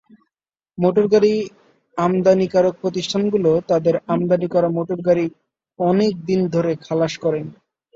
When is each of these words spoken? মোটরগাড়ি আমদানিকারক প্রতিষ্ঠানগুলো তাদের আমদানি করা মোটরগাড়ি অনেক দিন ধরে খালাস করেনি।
মোটরগাড়ি 0.77 1.33
আমদানিকারক 1.97 2.73
প্রতিষ্ঠানগুলো 2.81 3.51
তাদের 3.69 3.95
আমদানি 4.07 4.47
করা 4.53 4.69
মোটরগাড়ি 4.77 5.25
অনেক 5.79 6.13
দিন 6.27 6.39
ধরে 6.53 6.71
খালাস 6.85 7.13
করেনি। 7.23 7.53